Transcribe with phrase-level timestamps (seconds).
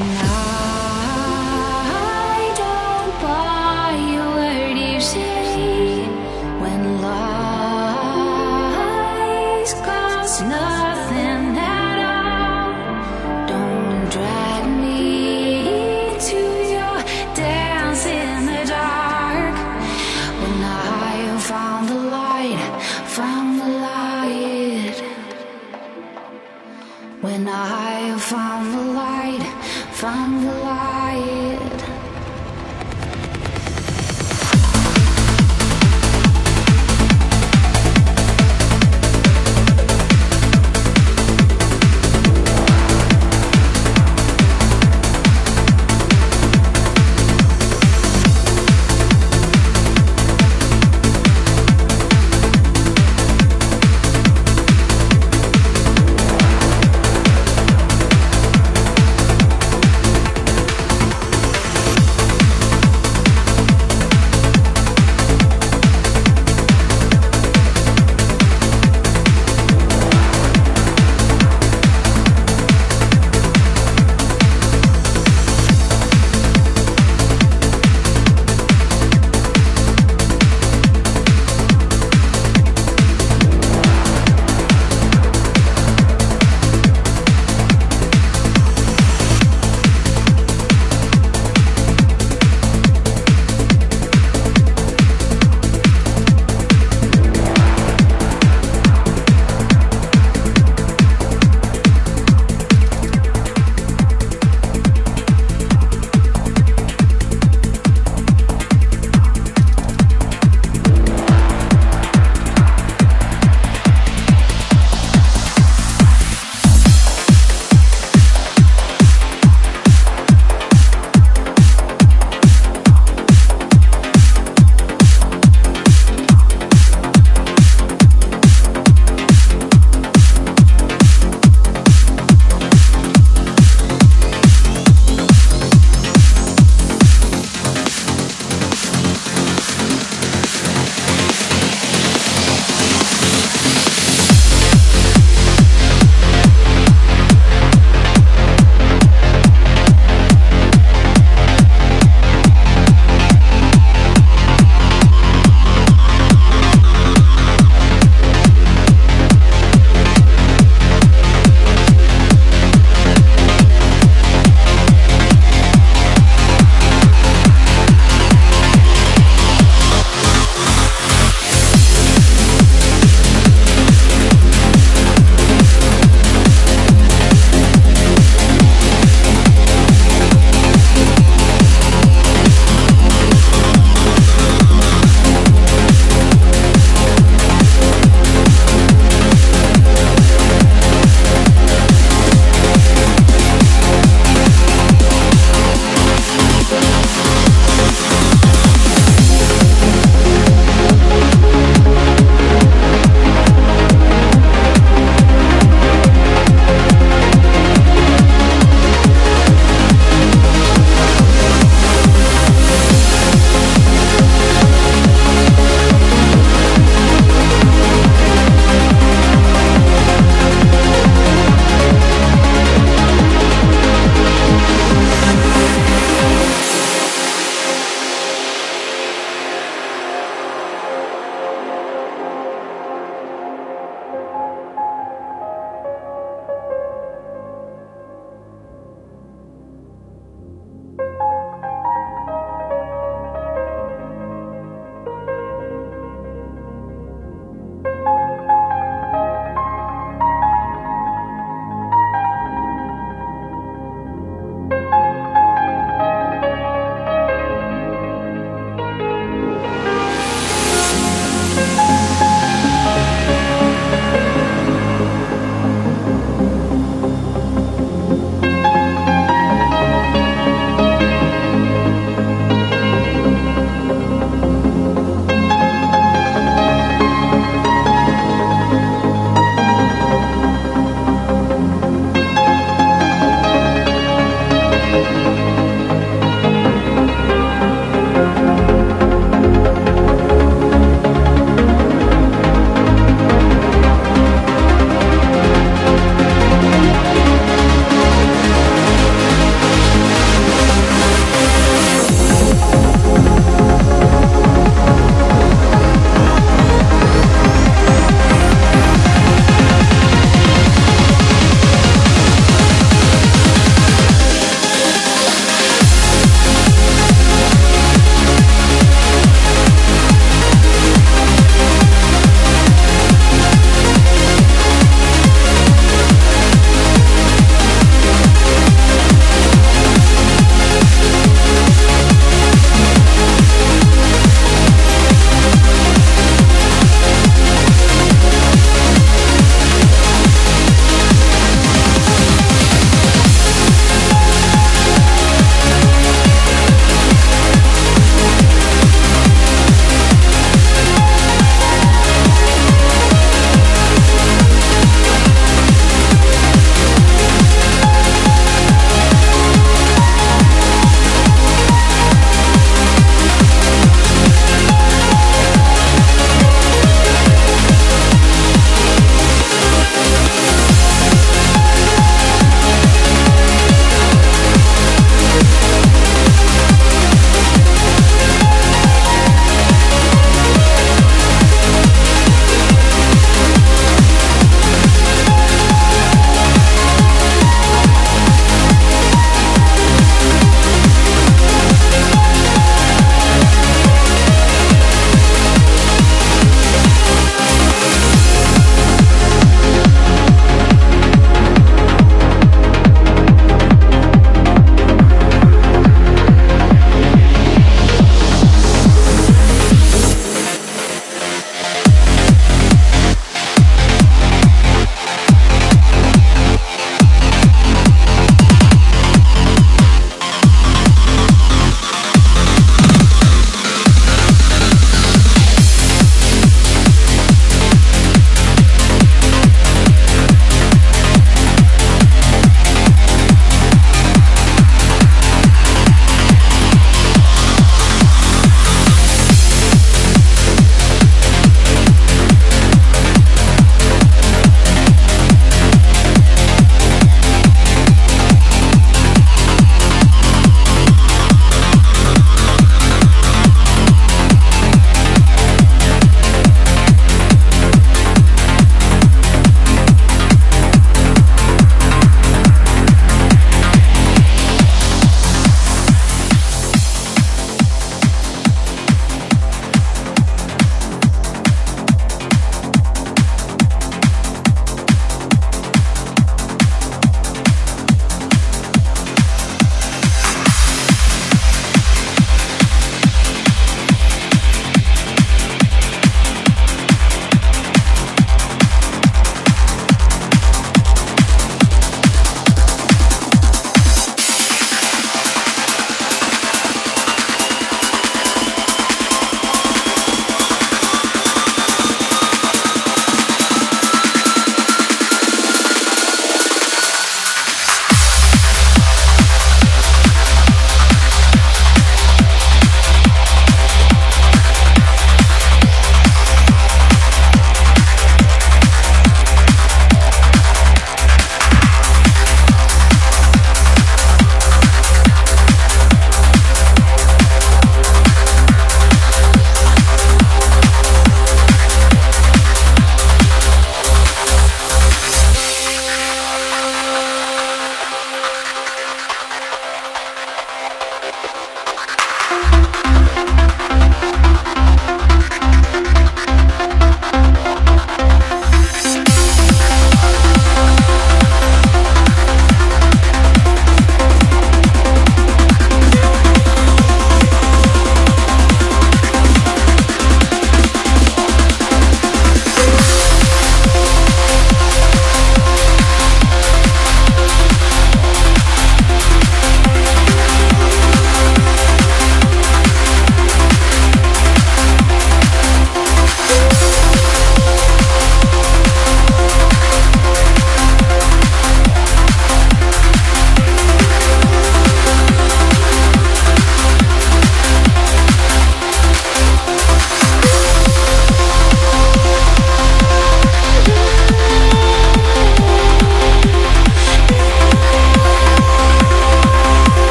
[0.00, 0.27] I'm not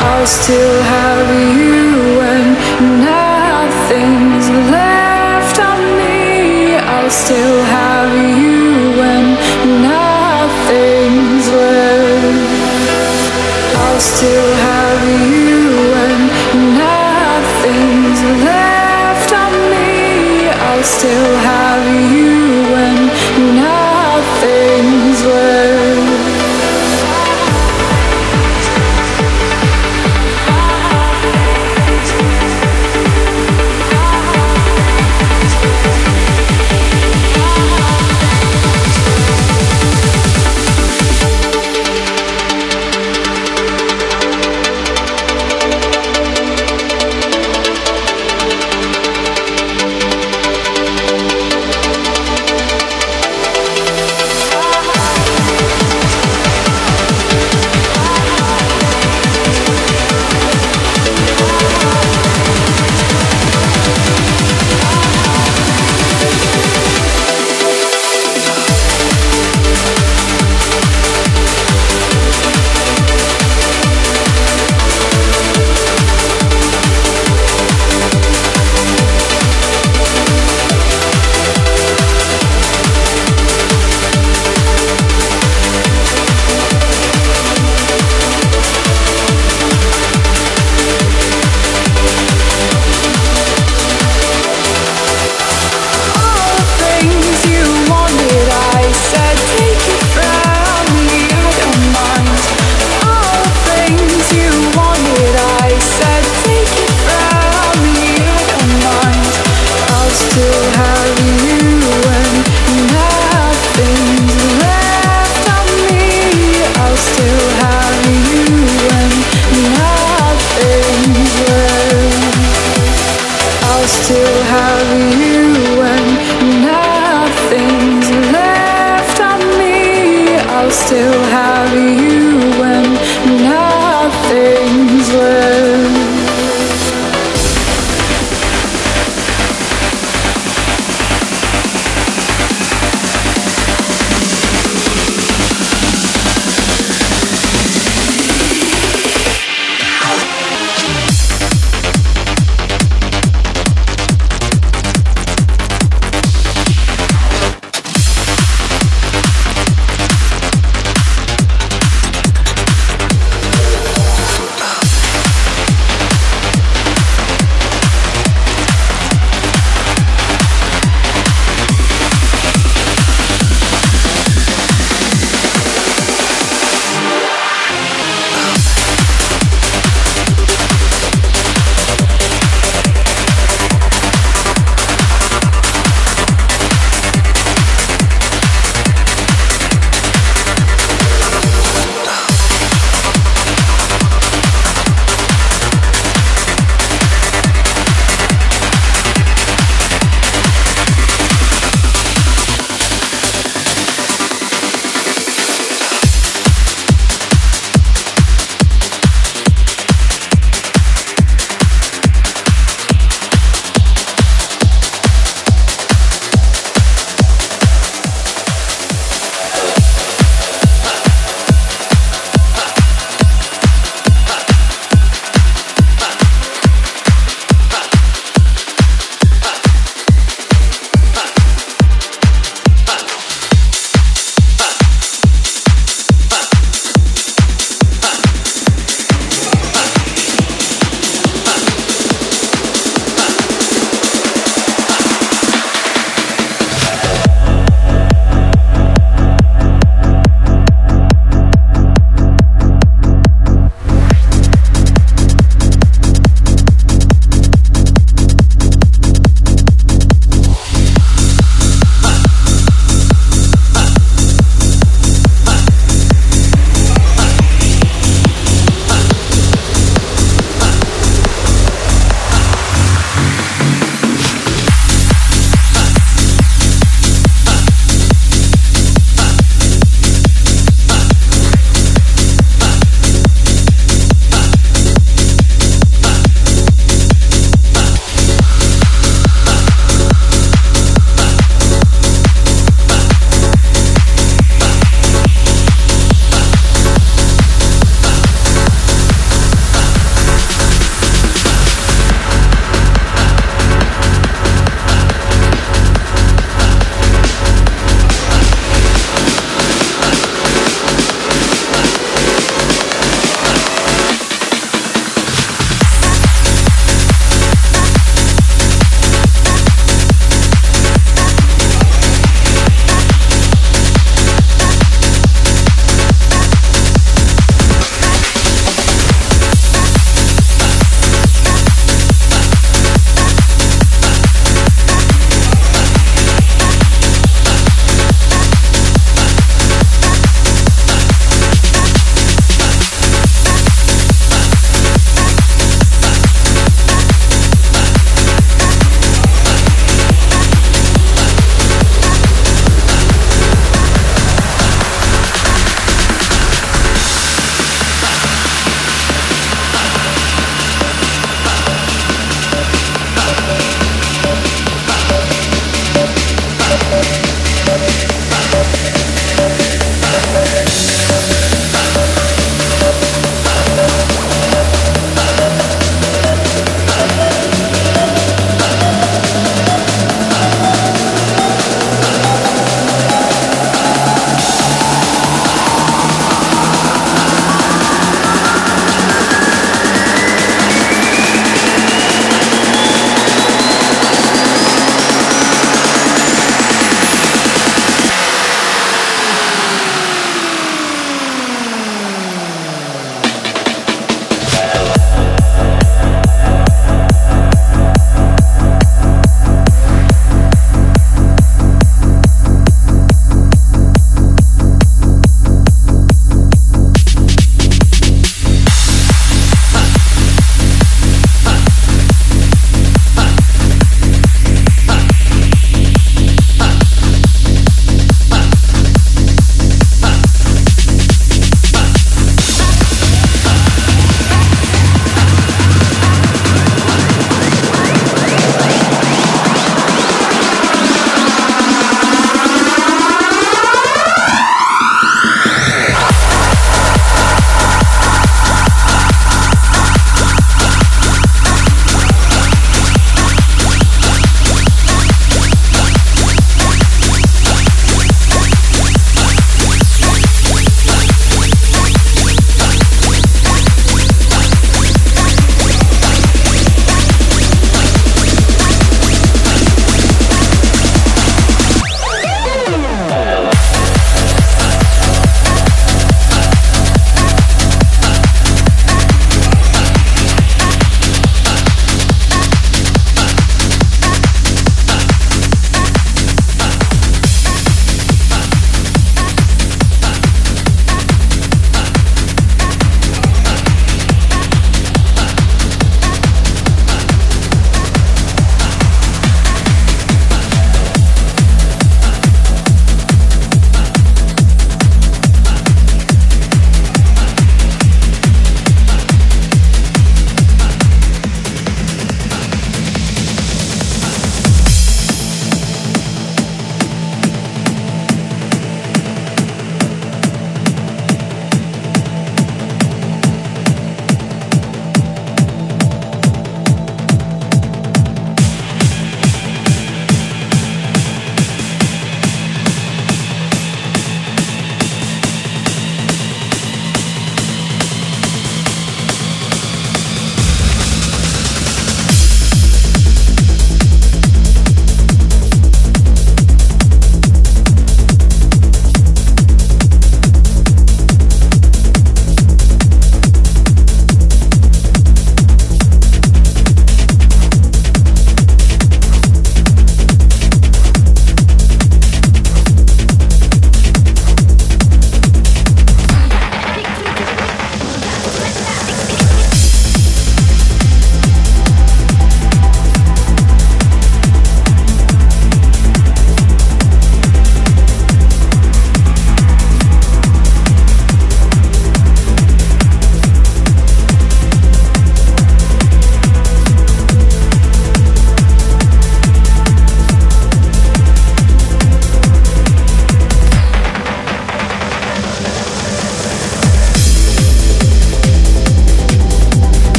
[0.00, 1.28] I still have
[1.58, 2.54] you and
[3.02, 6.76] nothing's left of me.
[6.76, 9.28] I still have you and
[9.82, 12.38] nothing's left.
[13.76, 14.67] I still